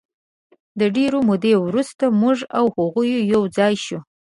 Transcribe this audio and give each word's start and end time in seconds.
د 0.79 0.81
ډېرې 0.95 1.19
مودې 1.27 1.53
وروسته 1.65 2.05
موږ 2.21 2.37
او 2.57 2.65
هغوی 2.77 3.13
یو 3.33 3.41
ځای 3.57 3.73
شوو. 3.85 3.99